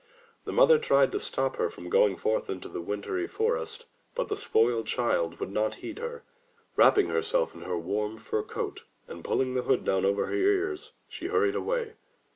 *' 0.23 0.45
The 0.45 0.51
mother 0.51 0.79
tried 0.79 1.11
to 1.11 1.19
stop 1.19 1.57
her 1.57 1.69
from 1.69 1.87
going 1.87 2.15
forth 2.15 2.49
into 2.49 2.67
the 2.67 2.81
win 2.81 3.03
try 3.03 3.27
forest. 3.27 3.85
But 4.15 4.29
the 4.29 4.35
spoiled 4.35 4.87
child 4.87 5.39
would 5.39 5.51
not 5.51 5.75
heed 5.85 5.99
her. 5.99 6.23
Wrap 6.75 6.95
ping 6.95 7.09
herself 7.09 7.53
in 7.53 7.61
her 7.61 7.77
warm 7.77 8.17
fur 8.17 8.41
coat, 8.41 8.81
and 9.07 9.23
pulling 9.23 9.53
the 9.53 9.61
hood 9.61 9.85
down 9.85 10.03
over 10.03 10.25
her 10.25 10.33
ears, 10.33 10.93
she 11.07 11.27
hurried 11.27 11.53
away. 11.53 11.93